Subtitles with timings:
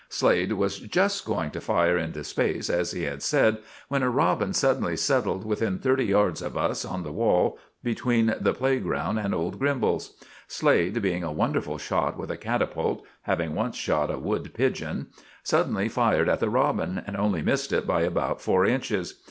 [0.09, 4.51] Slade was just going to fire into space, as he had said, when a robin
[4.51, 9.59] suddenly settled within thirty yards of us, on the wall between the playground and old
[9.59, 10.13] Grimbal's.
[10.47, 15.05] Slade being a wonderful shot with a catapult (having once shot a wood pigeon),
[15.43, 19.19] suddenly fired at the robin, and only missed it by about four inches.